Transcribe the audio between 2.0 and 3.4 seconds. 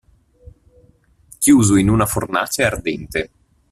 fornace ardente.